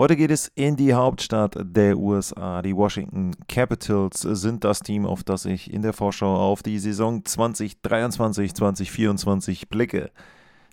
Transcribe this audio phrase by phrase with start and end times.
[0.00, 2.62] Heute geht es in die Hauptstadt der USA.
[2.62, 7.20] Die Washington Capitals sind das Team, auf das ich in der Vorschau auf die Saison
[7.20, 10.10] 2023-2024 blicke.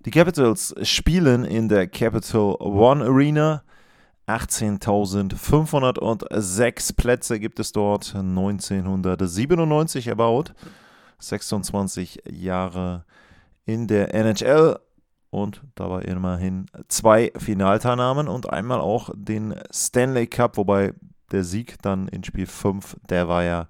[0.05, 3.63] Die Capitals spielen in der Capital One Arena.
[4.27, 10.54] 18.506 Plätze gibt es dort, 1997 erbaut.
[11.20, 13.04] 26 Jahre
[13.66, 14.80] in der NHL
[15.30, 20.94] und dabei immerhin zwei Finalteilnahmen und einmal auch den Stanley Cup, wobei
[21.31, 23.68] der Sieg dann in Spiel 5, der war ja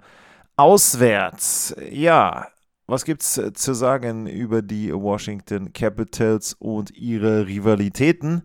[0.55, 1.75] auswärts.
[1.89, 2.47] Ja,
[2.85, 8.43] was gibt's zu sagen über die Washington Capitals und ihre Rivalitäten?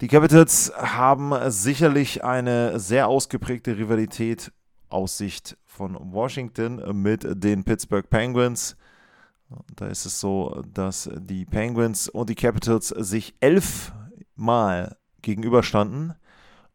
[0.00, 4.52] Die Capitals haben sicherlich eine sehr ausgeprägte Rivalität
[4.88, 8.76] aus Sicht von Washington mit den Pittsburgh Penguins.
[9.76, 16.14] Da ist es so, dass die Penguins und die Capitals sich elfmal gegenüberstanden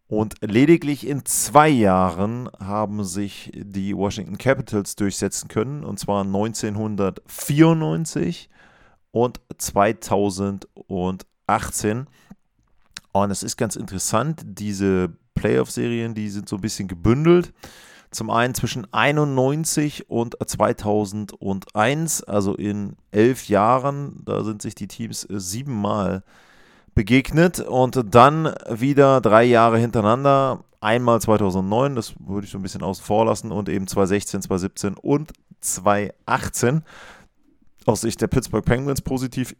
[0.07, 8.51] und lediglich in zwei Jahren haben sich die Washington Capitals durchsetzen können, und zwar 1994
[9.09, 12.05] und 2018.
[13.13, 17.51] Und es ist ganz interessant, diese Playoff-Serien, die sind so ein bisschen gebündelt.
[18.15, 25.25] Zum einen zwischen 91 und 2001, also in elf Jahren, da sind sich die Teams
[25.25, 26.23] äh, siebenmal
[26.93, 30.63] begegnet und dann wieder drei Jahre hintereinander.
[30.79, 34.93] Einmal 2009, das würde ich so ein bisschen außen vor lassen, und eben 2016, 2017
[34.93, 36.83] und 2018.
[37.85, 39.57] Aus Sicht der Pittsburgh Penguins positiv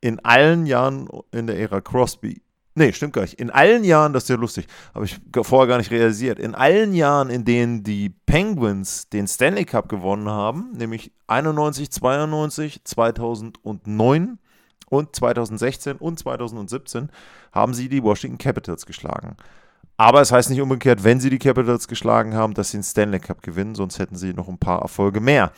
[0.00, 2.40] in allen Jahren in der Ära Crosby
[2.78, 3.40] Nee, stimmt gar nicht.
[3.40, 6.38] In allen Jahren, das ist ja lustig, habe ich vorher gar nicht realisiert.
[6.38, 12.84] In allen Jahren, in denen die Penguins den Stanley Cup gewonnen haben, nämlich 91, 92,
[12.84, 14.38] 2009
[14.90, 17.08] und 2016 und 2017,
[17.50, 19.38] haben sie die Washington Capitals geschlagen.
[19.96, 23.20] Aber es heißt nicht umgekehrt, wenn sie die Capitals geschlagen haben, dass sie den Stanley
[23.20, 25.50] Cup gewinnen, sonst hätten sie noch ein paar Erfolge mehr.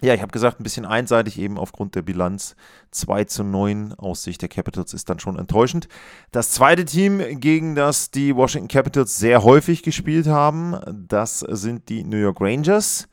[0.00, 2.56] Ja, ich habe gesagt, ein bisschen einseitig eben aufgrund der Bilanz
[2.90, 5.86] 2 zu 9 aus Sicht der Capitals ist dann schon enttäuschend.
[6.32, 10.76] Das zweite Team, gegen das die Washington Capitals sehr häufig gespielt haben,
[11.08, 13.08] das sind die New York Rangers.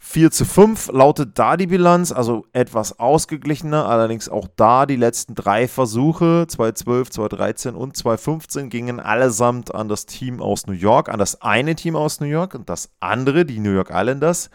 [0.00, 5.34] 4 zu 5 lautet da die Bilanz, also etwas ausgeglichener, allerdings auch da die letzten
[5.34, 11.18] drei Versuche, 2012, 2013 und 2015, gingen allesamt an das Team aus New York, an
[11.18, 14.50] das eine Team aus New York und das andere, die New York Islanders.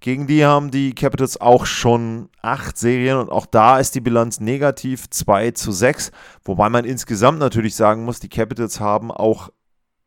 [0.00, 4.38] Gegen die haben die Capitals auch schon acht Serien und auch da ist die Bilanz
[4.38, 6.12] negativ 2 zu 6.
[6.44, 9.50] Wobei man insgesamt natürlich sagen muss, die Capitals haben auch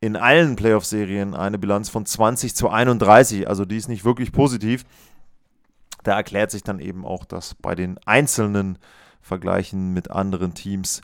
[0.00, 3.46] in allen Playoff-Serien eine Bilanz von 20 zu 31.
[3.48, 4.84] Also die ist nicht wirklich positiv.
[6.02, 8.78] Da erklärt sich dann eben auch, dass bei den einzelnen
[9.20, 11.02] Vergleichen mit anderen Teams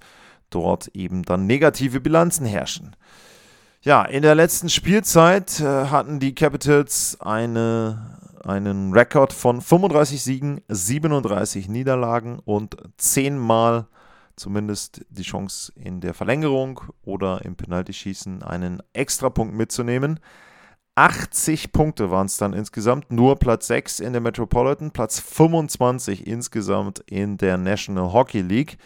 [0.50, 2.96] dort eben dann negative Bilanzen herrschen.
[3.88, 10.60] Ja, in der letzten Spielzeit äh, hatten die Capitals eine einen Rekord von 35 Siegen,
[10.68, 13.86] 37 Niederlagen und 10 Mal
[14.36, 20.20] zumindest die Chance in der Verlängerung oder im Penaltyschießen einen Extrapunkt mitzunehmen.
[20.94, 26.98] 80 Punkte waren es dann insgesamt, nur Platz 6 in der Metropolitan, Platz 25 insgesamt
[27.06, 28.76] in der National Hockey League.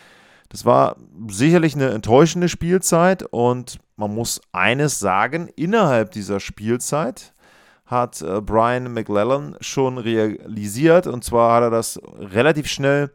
[0.52, 0.96] Das war
[1.28, 7.32] sicherlich eine enttäuschende Spielzeit und man muss eines sagen, innerhalb dieser Spielzeit
[7.86, 11.06] hat äh, Brian McLellan schon realisiert.
[11.06, 13.12] Und zwar hat er das relativ schnell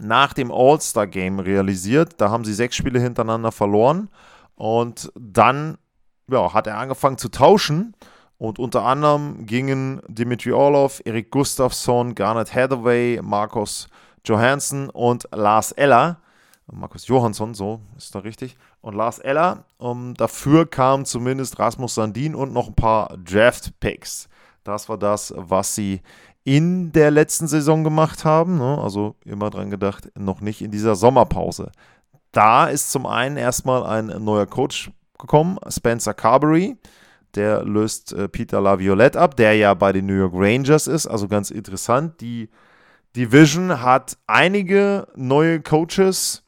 [0.00, 2.14] nach dem All-Star-Game realisiert.
[2.18, 4.08] Da haben sie sechs Spiele hintereinander verloren.
[4.54, 5.76] Und dann
[6.30, 7.94] ja, hat er angefangen zu tauschen.
[8.38, 13.88] Und unter anderem gingen Dimitri Orlov, Erik Gustafsson, Garnet Hathaway, Markus
[14.24, 16.18] Johansson und Lars Eller.
[16.72, 19.64] Markus Johansson, so ist da richtig und Lars Eller.
[19.78, 24.28] Um, dafür kamen zumindest Rasmus Sandin und noch ein paar Draft-Picks.
[24.64, 26.00] Das war das, was sie
[26.44, 28.58] in der letzten Saison gemacht haben.
[28.58, 28.78] Ne?
[28.78, 31.70] Also immer dran gedacht, noch nicht in dieser Sommerpause.
[32.32, 36.76] Da ist zum einen erstmal ein neuer Coach gekommen, Spencer Carberry.
[37.34, 41.06] Der löst äh, Peter Laviolette ab, der ja bei den New York Rangers ist.
[41.06, 42.20] Also ganz interessant.
[42.20, 42.48] Die
[43.16, 46.44] Division hat einige neue Coaches,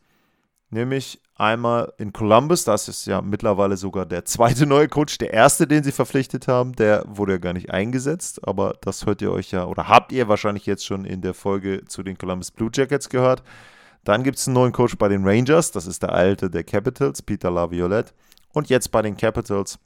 [0.70, 5.18] nämlich Einmal in Columbus, das ist ja mittlerweile sogar der zweite neue Coach.
[5.18, 9.22] Der erste, den sie verpflichtet haben, der wurde ja gar nicht eingesetzt, aber das hört
[9.22, 12.52] ihr euch ja oder habt ihr wahrscheinlich jetzt schon in der Folge zu den Columbus
[12.52, 13.42] Blue Jackets gehört.
[14.04, 17.22] Dann gibt es einen neuen Coach bei den Rangers, das ist der alte der Capitals,
[17.22, 18.12] Peter Laviolette.
[18.52, 19.80] Und jetzt bei den Capitals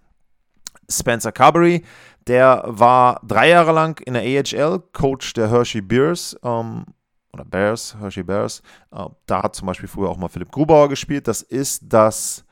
[0.91, 1.85] Spencer Carberry,
[2.27, 6.85] der war drei Jahre lang in der AHL Coach der Hershey Bears ähm,
[7.33, 8.63] oder Bears, Hershey Bears.
[8.91, 11.29] Äh, da hat zum Beispiel früher auch mal Philipp Grubauer gespielt.
[11.29, 12.45] Das ist das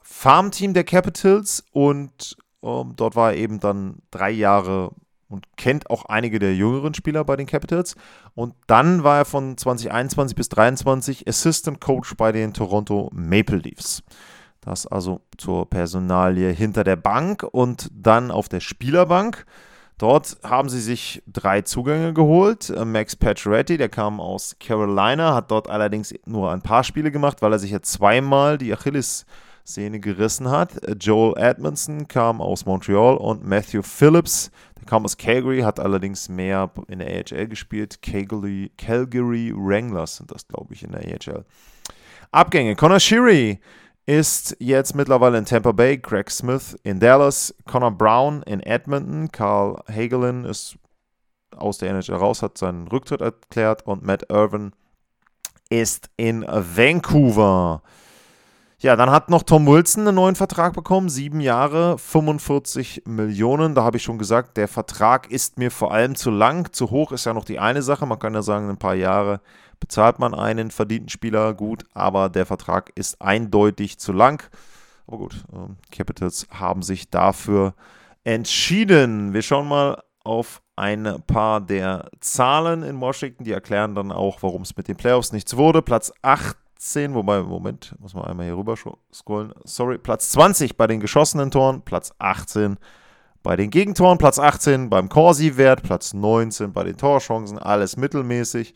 [0.00, 4.92] Farmteam der Capitals und ähm, dort war er eben dann drei Jahre
[5.28, 7.96] und kennt auch einige der jüngeren Spieler bei den Capitals.
[8.34, 14.02] Und dann war er von 2021 bis 2023 Assistant Coach bei den Toronto Maple Leafs.
[14.66, 19.46] Das also zur Personalie hinter der Bank und dann auf der Spielerbank.
[19.96, 22.68] Dort haben sie sich drei Zugänge geholt.
[22.70, 27.42] Äh, Max Pacioretty, der kam aus Carolina, hat dort allerdings nur ein paar Spiele gemacht,
[27.42, 30.82] weil er sich ja zweimal die Achillessehne gerissen hat.
[30.82, 36.28] Äh, Joel Edmondson kam aus Montreal und Matthew Phillips, der kam aus Calgary, hat allerdings
[36.28, 38.02] mehr in der AHL gespielt.
[38.02, 41.44] Calgary, Calgary Wranglers sind das, glaube ich, in der AHL.
[42.32, 42.74] Abgänge.
[42.74, 43.60] Connor Sheary
[44.06, 49.82] ist jetzt mittlerweile in Tampa Bay, Greg Smith in Dallas, Connor Brown in Edmonton, Carl
[49.88, 50.78] Hagelin ist
[51.56, 54.72] aus der NHL raus, hat seinen Rücktritt erklärt und Matt Irvin
[55.68, 57.82] ist in Vancouver.
[58.78, 63.74] Ja, dann hat noch Tom Wilson einen neuen Vertrag bekommen, sieben Jahre, 45 Millionen.
[63.74, 66.72] Da habe ich schon gesagt, der Vertrag ist mir vor allem zu lang.
[66.72, 68.06] Zu hoch ist ja noch die eine Sache.
[68.06, 69.40] Man kann ja sagen, ein paar Jahre
[69.80, 74.48] bezahlt man einen verdienten Spieler gut, aber der Vertrag ist eindeutig zu lang.
[75.06, 77.74] Aber gut, ähm, Capitals haben sich dafür
[78.24, 79.32] entschieden.
[79.32, 83.44] Wir schauen mal auf ein paar der Zahlen in Washington.
[83.44, 85.80] Die erklären dann auch, warum es mit den Playoffs nichts wurde.
[85.80, 88.74] Platz 18, wobei, Moment, muss man einmal hier rüber
[89.12, 89.54] scrollen.
[89.64, 92.76] Sorry, Platz 20 bei den geschossenen Toren, Platz 18
[93.42, 98.74] bei den Gegentoren, Platz 18 beim Corsi-Wert, Platz 19 bei den Torchancen, alles mittelmäßig.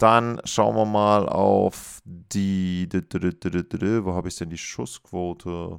[0.00, 2.88] Dann schauen wir mal auf die.
[2.90, 5.78] Wo habe ich denn die Schussquote?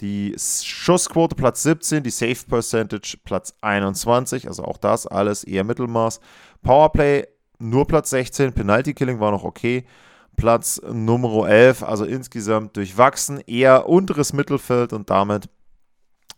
[0.00, 6.18] Die Schussquote Platz 17, die Safe Percentage Platz 21, also auch das alles eher Mittelmaß.
[6.62, 7.28] Powerplay
[7.60, 9.86] nur Platz 16, Penalty Killing war noch okay.
[10.34, 15.48] Platz Nummer 11, also insgesamt durchwachsen, eher unteres Mittelfeld und damit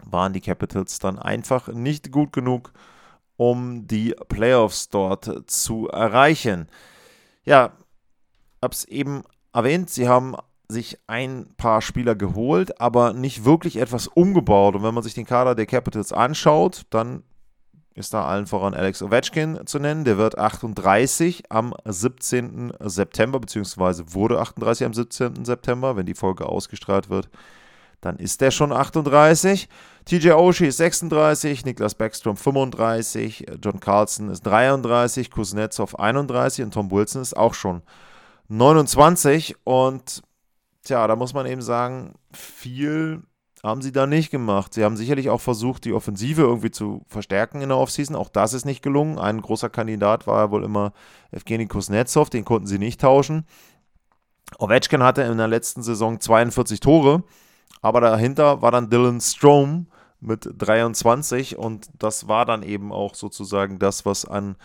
[0.05, 2.75] waren die Capitals dann einfach nicht gut genug,
[3.39, 6.69] um die Playoffs dort zu erreichen
[7.45, 7.73] ja,
[8.63, 10.37] habe es eben erwähnt, sie haben
[10.69, 14.75] sich ein paar Spieler geholt, aber nicht wirklich etwas umgebaut.
[14.75, 17.23] Und wenn man sich den Kader der Capitals anschaut, dann
[17.95, 20.05] ist da allen voran Alex Ovechkin zu nennen.
[20.05, 22.73] Der wird 38 am 17.
[22.81, 25.45] September, beziehungsweise wurde 38 am 17.
[25.45, 27.29] September, wenn die Folge ausgestrahlt wird
[28.01, 29.69] dann ist der schon 38.
[30.05, 36.91] TJ Oshie ist 36, Niklas Backstrom 35, John Carlson ist 33, Kuznetsov 31 und Tom
[36.91, 37.83] Wilson ist auch schon
[38.49, 39.57] 29.
[39.65, 40.23] Und
[40.83, 43.23] tja, da muss man eben sagen, viel
[43.63, 44.73] haben sie da nicht gemacht.
[44.75, 48.17] Sie haben sicherlich auch versucht, die Offensive irgendwie zu verstärken in der Offseason.
[48.17, 49.19] Auch das ist nicht gelungen.
[49.19, 50.93] Ein großer Kandidat war ja wohl immer
[51.33, 53.45] Evgeny Kuznetsov, den konnten sie nicht tauschen.
[54.59, 57.25] Ovechkin hatte in der letzten Saison 42 Tore.
[57.81, 59.87] Aber dahinter war dann Dylan Strom
[60.21, 64.57] mit 23 und das war dann eben auch sozusagen das, was an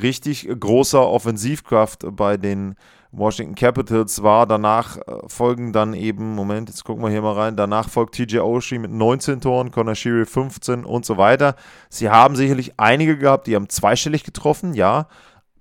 [0.00, 2.76] richtig großer Offensivkraft bei den
[3.12, 4.46] Washington Capitals war.
[4.46, 8.38] Danach äh, folgen dann eben, Moment, jetzt gucken wir hier mal rein, danach folgt TJ
[8.38, 11.54] Oshie mit 19 Toren, Connor Sheary 15 und so weiter.
[11.90, 15.08] Sie haben sicherlich einige gehabt, die haben zweistellig getroffen, ja,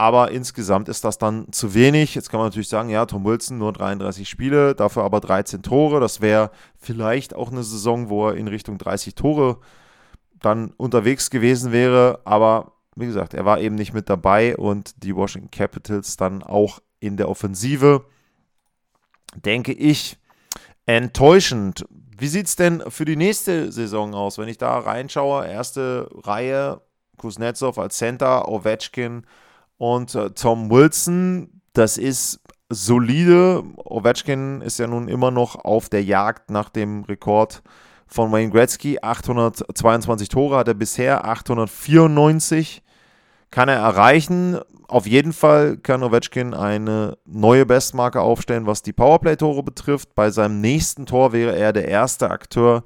[0.02, 2.16] aber insgesamt ist das dann zu wenig.
[2.16, 6.00] Jetzt kann man natürlich sagen, ja, Tom Wilson nur 33 Spiele, dafür aber 13 Tore.
[6.00, 9.60] Das wäre vielleicht auch eine Saison, wo er in Richtung 30 Tore
[10.40, 12.20] dann unterwegs gewesen wäre.
[12.26, 16.80] Aber wie gesagt, er war eben nicht mit dabei und die Washington Capitals dann auch
[17.00, 18.04] in der Offensive,
[19.36, 20.18] denke ich,
[20.88, 21.86] enttäuschend.
[22.18, 24.40] Wie sieht es denn für die nächste Saison aus?
[24.40, 26.82] Wenn ich da reinschaue, erste Reihe,
[27.18, 29.28] Kuznetsov als Center, Ovechkin,
[29.82, 33.64] und äh, Tom Wilson, das ist solide.
[33.78, 37.64] Ovechkin ist ja nun immer noch auf der Jagd nach dem Rekord
[38.06, 39.00] von Wayne Gretzky.
[39.02, 42.84] 822 Tore hat er bisher, 894
[43.50, 44.60] kann er erreichen.
[44.88, 50.14] Auf jeden Fall kann Ovechkin eine neue Bestmarke aufstellen, was die Powerplay-Tore betrifft.
[50.14, 52.84] Bei seinem nächsten Tor wäre er der erste Akteur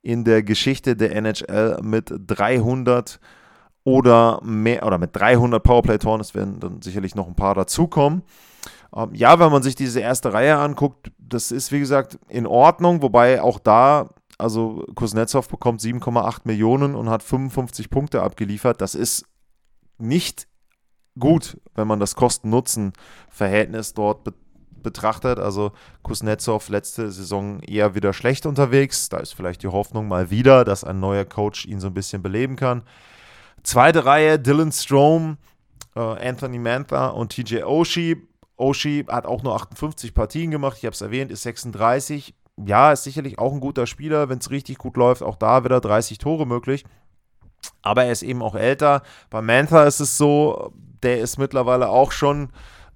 [0.00, 3.18] in der Geschichte der NHL mit 300
[3.86, 6.20] oder mehr oder mit 300 Powerplay-Toren.
[6.20, 8.24] Es werden dann sicherlich noch ein paar dazukommen.
[8.94, 13.00] Ähm, ja, wenn man sich diese erste Reihe anguckt, das ist wie gesagt in Ordnung,
[13.00, 18.80] wobei auch da, also Kuznetsov bekommt 7,8 Millionen und hat 55 Punkte abgeliefert.
[18.80, 19.24] Das ist
[19.98, 20.48] nicht
[21.16, 24.34] gut, wenn man das Kosten-Nutzen-Verhältnis dort be
[24.82, 25.40] betrachtet.
[25.40, 25.72] Also
[26.04, 29.08] Kuznetsov letzte Saison eher wieder schlecht unterwegs.
[29.08, 32.22] Da ist vielleicht die Hoffnung mal wieder, dass ein neuer Coach ihn so ein bisschen
[32.22, 32.82] beleben kann.
[33.62, 35.38] Zweite Reihe, Dylan Strom,
[35.94, 38.16] äh, Anthony Mantha und TJ Oshie.
[38.56, 42.34] Oshie hat auch nur 58 Partien gemacht, ich habe es erwähnt, ist 36.
[42.64, 45.22] Ja, ist sicherlich auch ein guter Spieler, wenn es richtig gut läuft.
[45.22, 46.84] Auch da wieder 30 Tore möglich.
[47.82, 49.02] Aber er ist eben auch älter.
[49.28, 50.72] Bei Mantha ist es so,
[51.02, 52.48] der ist mittlerweile auch schon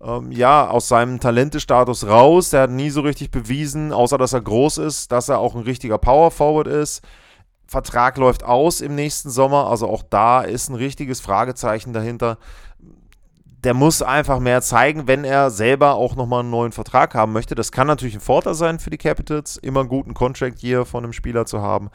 [0.02, 2.50] ähm, ja, aus seinem Talentestatus raus.
[2.50, 5.62] Der hat nie so richtig bewiesen, außer dass er groß ist, dass er auch ein
[5.62, 7.02] richtiger Power Forward ist.
[7.70, 12.36] Vertrag läuft aus im nächsten Sommer, also auch da ist ein richtiges Fragezeichen dahinter.
[13.62, 17.54] Der muss einfach mehr zeigen, wenn er selber auch nochmal einen neuen Vertrag haben möchte.
[17.54, 21.04] Das kann natürlich ein Vorteil sein für die Capitals, immer einen guten Contract hier von
[21.04, 21.90] einem Spieler zu haben.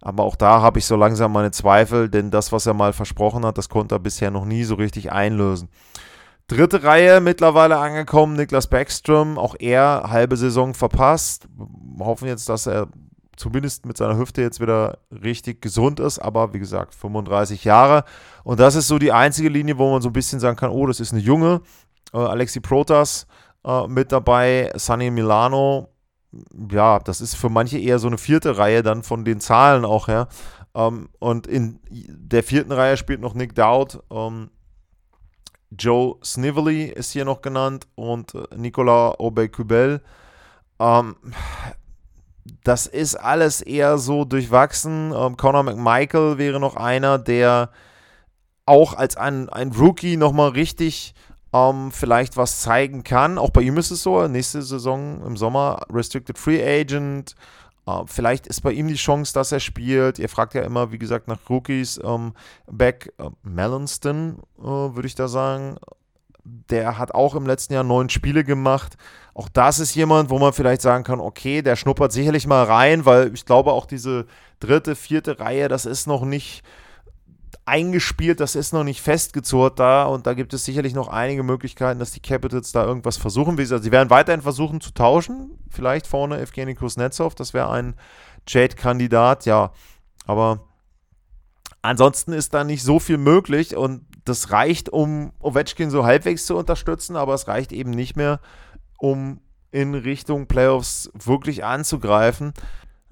[0.00, 3.46] Aber auch da habe ich so langsam meine Zweifel, denn das, was er mal versprochen
[3.46, 5.68] hat, das konnte er bisher noch nie so richtig einlösen.
[6.48, 11.46] Dritte Reihe mittlerweile angekommen, Niklas Backstrom, auch er halbe Saison verpasst.
[11.56, 12.88] Wir hoffen jetzt, dass er
[13.36, 18.04] zumindest mit seiner Hüfte jetzt wieder richtig gesund ist, aber wie gesagt, 35 Jahre.
[18.44, 20.86] Und das ist so die einzige Linie, wo man so ein bisschen sagen kann, oh,
[20.86, 21.62] das ist eine junge.
[22.12, 23.26] Äh, Alexi Protas
[23.64, 25.88] äh, mit dabei, Sunny Milano.
[26.70, 30.08] Ja, das ist für manche eher so eine vierte Reihe dann von den Zahlen auch
[30.08, 30.28] her.
[30.74, 33.98] Ähm, und in der vierten Reihe spielt noch Nick Dowd.
[34.10, 34.50] Ähm,
[35.78, 40.02] Joe Snively ist hier noch genannt und äh, Nicolas Aubé-Kubel.
[40.78, 41.16] Ähm,
[42.64, 45.12] das ist alles eher so durchwachsen.
[45.14, 47.70] Ähm, Conor McMichael wäre noch einer, der
[48.66, 51.14] auch als ein, ein Rookie nochmal richtig
[51.52, 53.38] ähm, vielleicht was zeigen kann.
[53.38, 57.34] Auch bei ihm ist es so, nächste Saison im Sommer Restricted Free Agent.
[57.84, 60.20] Uh, vielleicht ist bei ihm die Chance, dass er spielt.
[60.20, 61.98] Ihr fragt ja immer, wie gesagt, nach Rookies.
[62.04, 62.32] Ähm,
[62.70, 65.78] Beck uh, Mellonston, uh, würde ich da sagen.
[66.44, 68.96] Der hat auch im letzten Jahr neun Spiele gemacht.
[69.34, 73.06] Auch das ist jemand, wo man vielleicht sagen kann, okay, der schnuppert sicherlich mal rein,
[73.06, 74.26] weil ich glaube, auch diese
[74.60, 76.62] dritte, vierte Reihe, das ist noch nicht
[77.64, 82.00] eingespielt, das ist noch nicht festgezurrt da und da gibt es sicherlich noch einige Möglichkeiten,
[82.00, 83.58] dass die Capitals da irgendwas versuchen.
[83.58, 87.94] Also sie werden weiterhin versuchen zu tauschen, vielleicht vorne Evgeny Kuznetsov, das wäre ein
[88.48, 89.70] Jade-Kandidat, ja,
[90.26, 90.60] aber
[91.82, 96.56] ansonsten ist da nicht so viel möglich und das reicht, um Ovechkin so halbwegs zu
[96.56, 98.40] unterstützen, aber es reicht eben nicht mehr,
[98.98, 99.40] um
[99.72, 102.52] in Richtung Playoffs wirklich anzugreifen.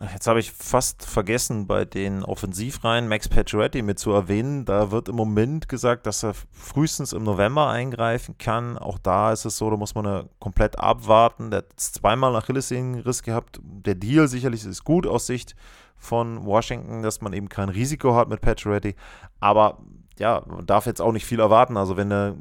[0.00, 4.64] Jetzt habe ich fast vergessen, bei den Offensivreihen Max Pacioretty mit zu erwähnen.
[4.64, 8.78] Da wird im Moment gesagt, dass er frühestens im November eingreifen kann.
[8.78, 11.50] Auch da ist es so, da muss man komplett abwarten.
[11.50, 13.60] Der hat zweimal Achillessehnenriss gehabt.
[13.62, 15.54] Der Deal sicherlich ist gut aus Sicht
[15.96, 18.94] von Washington, dass man eben kein Risiko hat mit Pacioretty.
[19.38, 19.80] Aber
[20.18, 21.76] ja, man darf jetzt auch nicht viel erwarten.
[21.76, 22.36] Also wenn er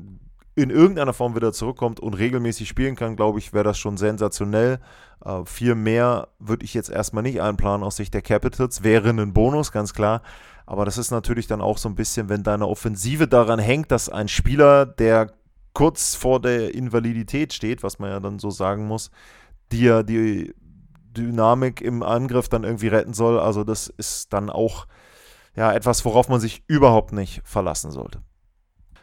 [0.55, 4.79] in irgendeiner Form wieder zurückkommt und regelmäßig spielen kann, glaube ich, wäre das schon sensationell.
[5.23, 8.83] Äh, viel mehr würde ich jetzt erstmal nicht einplanen aus Sicht der Capitals.
[8.83, 10.21] Wäre ein Bonus, ganz klar.
[10.65, 14.09] Aber das ist natürlich dann auch so ein bisschen, wenn deine Offensive daran hängt, dass
[14.09, 15.31] ein Spieler, der
[15.73, 19.11] kurz vor der Invalidität steht, was man ja dann so sagen muss,
[19.71, 20.53] dir die
[21.11, 23.39] Dynamik im Angriff dann irgendwie retten soll.
[23.39, 24.87] Also das ist dann auch
[25.55, 28.21] ja etwas, worauf man sich überhaupt nicht verlassen sollte.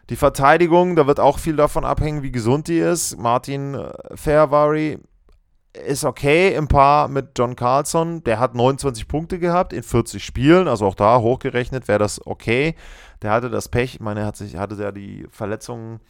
[0.09, 3.19] Die Verteidigung, da wird auch viel davon abhängen, wie gesund die ist.
[3.19, 4.99] Martin äh, Fairvary
[5.85, 8.23] ist okay im Paar mit John Carlson.
[8.25, 12.75] Der hat 29 Punkte gehabt in 40 Spielen, also auch da hochgerechnet wäre das okay.
[13.23, 16.01] Der hatte das Pech, ich meine, er hat sich, hatte ja die Verletzungen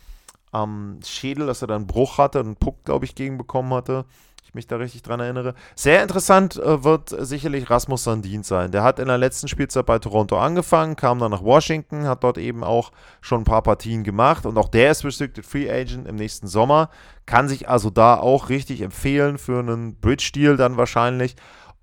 [0.57, 4.05] am Schädel, dass er dann einen Bruch hatte einen Puck, glaube ich, gegen bekommen hatte
[4.47, 5.55] ich mich da richtig dran erinnere.
[5.75, 8.71] Sehr interessant äh, wird sicherlich Rasmus Sandin sein.
[8.71, 12.39] Der hat in der letzten Spielzeit bei Toronto angefangen, kam dann nach Washington, hat dort
[12.39, 16.17] eben auch schon ein paar Partien gemacht und auch der ist Restricted Free Agent im
[16.17, 16.91] nächsten Sommer.
[17.27, 21.35] Kann sich also da auch richtig empfehlen für einen Bridge-Deal dann wahrscheinlich.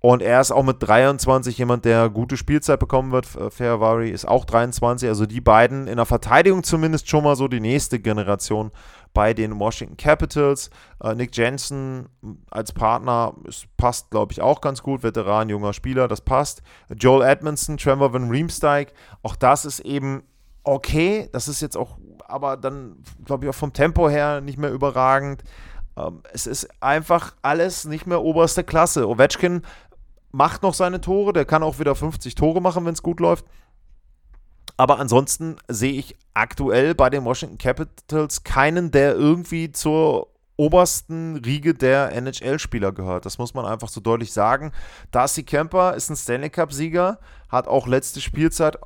[0.04, 3.24] Und er ist auch mit 23 jemand, der gute Spielzeit bekommen wird.
[3.24, 5.08] Fairvary ist auch 23.
[5.08, 8.70] Also die beiden in der Verteidigung zumindest schon mal so die nächste Generation
[9.14, 10.68] bei den Washington Capitals.
[11.02, 12.10] Äh, Nick Jensen
[12.50, 15.02] als Partner es passt, glaube ich, auch ganz gut.
[15.02, 16.60] Veteran, junger Spieler, das passt.
[16.94, 18.92] Joel Edmondson, Trevor Van Riemsdyk,
[19.22, 20.22] auch das ist eben
[20.64, 21.30] okay.
[21.32, 21.96] Das ist jetzt auch,
[22.28, 25.44] aber dann, glaube ich, auch vom Tempo her nicht mehr überragend.
[25.96, 29.08] Ähm, es ist einfach alles nicht mehr oberste Klasse.
[29.08, 29.62] Ovechkin
[30.34, 33.44] macht noch seine Tore, der kann auch wieder 50 Tore machen, wenn es gut läuft.
[34.76, 41.74] Aber ansonsten sehe ich aktuell bei den Washington Capitals keinen, der irgendwie zur obersten Riege
[41.74, 43.26] der NHL-Spieler gehört.
[43.26, 44.72] Das muss man einfach so deutlich sagen.
[45.12, 48.76] Darcy Kemper ist ein Stanley Cup-Sieger, hat auch letzte Spielzeit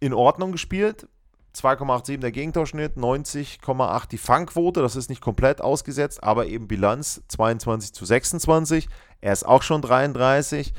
[0.00, 1.08] in Ordnung gespielt.
[1.54, 4.82] 2,87 der Gegentorschnitt, 90,8 die Fangquote.
[4.82, 8.88] Das ist nicht komplett ausgesetzt, aber eben Bilanz 22 zu 26.
[9.24, 10.74] Er ist auch schon 33.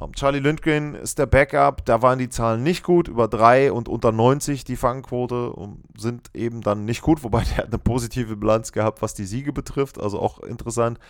[0.00, 3.88] Ähm, Charlie Lindgren ist der Backup, da waren die Zahlen nicht gut, über 3 und
[3.88, 5.52] unter 90 die Fangquote
[5.98, 9.52] sind eben dann nicht gut, wobei der hat eine positive Bilanz gehabt, was die Siege
[9.52, 11.00] betrifft, also auch interessant.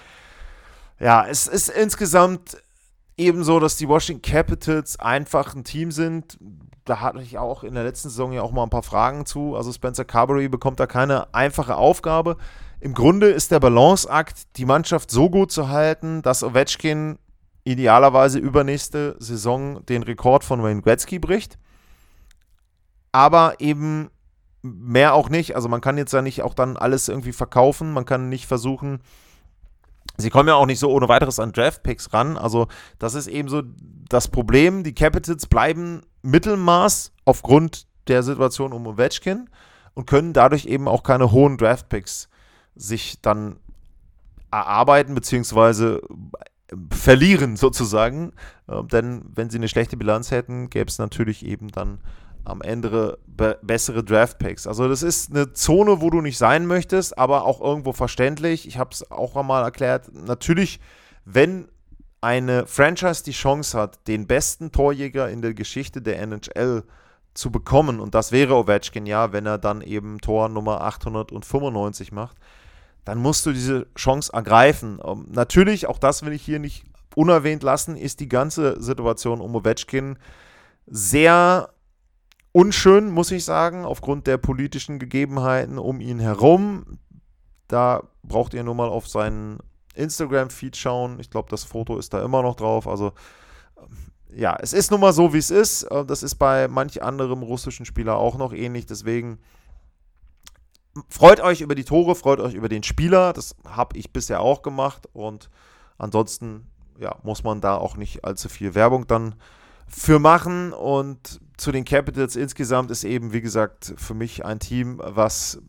[0.99, 2.57] Ja, es ist insgesamt
[3.19, 6.39] eben so, dass die Washington Capitals einfach ein Team sind.
[6.87, 9.55] Da hatte ich auch in der letzten Saison ja auch mal ein paar Fragen zu.
[9.55, 12.39] Also Spencer Carberry bekommt da keine einfache Aufgabe.
[12.81, 17.19] Im Grunde ist der Balanceakt, die Mannschaft so gut zu halten, dass Ovechkin
[17.65, 21.59] idealerweise übernächste Saison den Rekord von Wayne Gretzky bricht.
[23.13, 24.11] Aber eben
[24.63, 25.57] mehr auch nicht.
[25.57, 27.93] Also man kann jetzt ja nicht auch dann alles irgendwie verkaufen.
[27.93, 29.01] Man kann nicht versuchen,
[30.17, 32.39] sie kommen ja auch nicht so ohne weiteres an Draftpicks ran.
[32.39, 32.69] Also
[32.99, 33.63] das ist eben so
[34.09, 34.85] das Problem.
[34.85, 39.51] Die Capitals bleiben Mittelmaß aufgrund der Situation um Ovechkin
[39.93, 42.30] und können dadurch eben auch keine hohen Draftpicks
[42.81, 43.57] sich dann
[44.51, 46.03] erarbeiten, beziehungsweise
[46.91, 48.33] verlieren sozusagen.
[48.69, 52.01] Äh, denn wenn sie eine schlechte Bilanz hätten, gäbe es natürlich eben dann
[52.45, 54.67] am Ende be bessere Draft-Picks.
[54.67, 58.67] Also das ist eine Zone, wo du nicht sein möchtest, aber auch irgendwo verständlich.
[58.67, 60.13] Ich habe es auch einmal erklärt.
[60.15, 60.81] Natürlich,
[61.25, 61.69] wenn
[62.23, 66.85] eine Franchise die Chance hat, den besten Torjäger in der Geschichte der NHL
[67.35, 72.37] zu bekommen, und das wäre Ovechkin ja, wenn er dann eben Tor Nummer 895 macht,
[73.11, 75.01] dann musst du diese Chance ergreifen.
[75.05, 76.85] Ähm, natürlich, auch das will ich hier nicht
[77.17, 80.17] unerwähnt lassen, ist die ganze Situation um Ovechkin
[80.87, 81.71] sehr
[82.53, 87.01] unschön, muss ich sagen, aufgrund der politischen Gegebenheiten um ihn herum.
[87.67, 89.59] Da braucht ihr nur mal auf seinen
[89.97, 91.19] Instagram-Feed schauen.
[91.19, 92.87] Ich glaube, das Foto ist da immer noch drauf.
[92.87, 93.11] Also
[94.33, 95.83] ja, es ist nun mal so, wie es ist.
[95.83, 98.87] Äh, das ist bei manch anderem russischen Spieler auch noch ähnlich.
[98.87, 99.41] Deswegen
[101.09, 103.33] freut euch über die Tore, freut euch über den Spieler.
[103.33, 105.09] Das habe ich bisher auch gemacht.
[105.13, 105.51] Und
[105.99, 106.67] ansonsten
[106.99, 109.35] ja, muss man da auch nicht allzu viel Werbung dann
[109.87, 110.73] für machen.
[110.73, 115.61] Und zu den Capitals insgesamt ist eben, wie gesagt, für mich ein Team, was,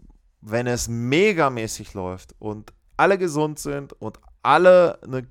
[0.42, 5.28] wenn es megamäßig läuft und alle gesund sind und alle eine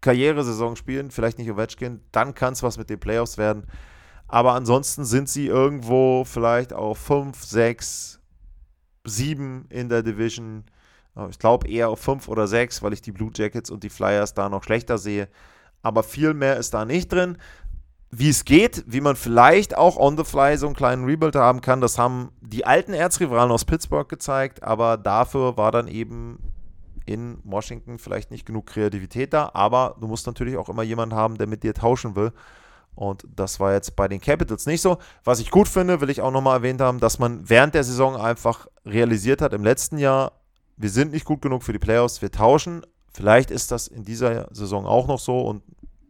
[0.00, 3.66] Karrieresaison spielen, vielleicht nicht Ovechkin, dann kann es was mit den Playoffs werden.
[4.28, 8.17] Aber ansonsten sind sie irgendwo vielleicht auf 5, 6,
[9.08, 10.64] sieben in der Division.
[11.16, 13.90] Äh, ich glaube eher auf fünf oder sechs, weil ich die Blue Jackets und die
[13.90, 15.28] Flyers da noch schlechter sehe.
[15.82, 17.38] Aber viel mehr ist da nicht drin.
[18.10, 21.60] Wie es geht, wie man vielleicht auch on the fly so einen kleinen Rebuild haben
[21.60, 26.38] kann, das haben die alten Erzrivalen aus Pittsburgh gezeigt, aber dafür war dann eben
[27.04, 31.36] in Washington vielleicht nicht genug Kreativität da, aber du musst natürlich auch immer jemanden haben,
[31.36, 32.32] der mit dir tauschen will.
[32.98, 34.98] Und das war jetzt bei den Capitals nicht so.
[35.22, 38.16] Was ich gut finde, will ich auch nochmal erwähnt haben, dass man während der Saison
[38.16, 40.32] einfach realisiert hat, im letzten Jahr,
[40.76, 42.84] wir sind nicht gut genug für die Playoffs, wir tauschen.
[43.14, 45.62] Vielleicht ist das in dieser Saison auch noch so und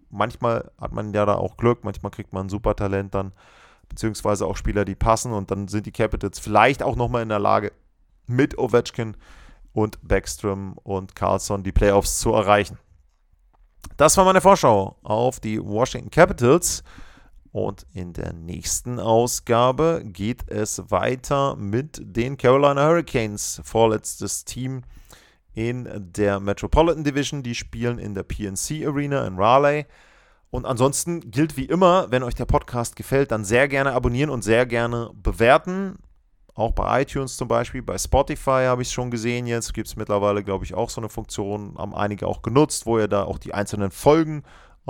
[0.08, 3.32] manchmal hat man ja da auch Glück, manchmal kriegt man ein super Talent dann,
[3.90, 7.38] beziehungsweise auch Spieler, die passen und dann sind die Capitals vielleicht auch nochmal in der
[7.38, 7.70] Lage,
[8.26, 9.14] mit Ovechkin
[9.74, 12.78] und Backstrom und Carlson die Playoffs zu erreichen.
[13.96, 16.82] Das war meine Vorschau auf die Washington Capitals.
[17.50, 24.82] Und in der nächsten Ausgabe geht es weiter mit den Carolina Hurricanes, vorletztes Team
[25.54, 27.42] in der Metropolitan Division.
[27.42, 29.86] Die spielen in der PNC Arena in Raleigh.
[30.50, 34.42] Und ansonsten gilt wie immer, wenn euch der Podcast gefällt, dann sehr gerne abonnieren und
[34.42, 35.98] sehr gerne bewerten.
[36.58, 39.72] Auch bei iTunes zum Beispiel, bei Spotify habe ich es schon gesehen jetzt.
[39.74, 43.06] Gibt es mittlerweile, glaube ich, auch so eine Funktion, haben einige auch genutzt, wo ihr
[43.06, 44.42] da auch die einzelnen Folgen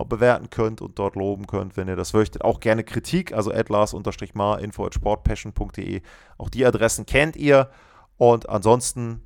[0.08, 2.42] bewerten könnt und dort loben könnt, wenn ihr das möchtet.
[2.42, 6.00] Auch gerne Kritik, also atlas-mar, info at sportpassion.de.
[6.38, 7.68] Auch die Adressen kennt ihr.
[8.16, 9.20] Und ansonsten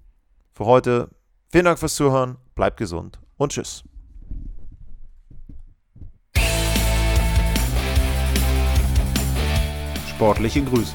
[0.53, 1.11] für heute
[1.49, 3.85] vielen Dank fürs Zuhören, bleibt gesund und tschüss.
[10.09, 10.95] Sportliche Grüße.